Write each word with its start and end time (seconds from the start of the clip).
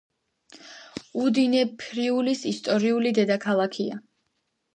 უდინე 1.23 1.61
ფრიულის 1.83 2.41
ისტორიული 2.53 3.13
დედაქალაქია. 3.21 4.03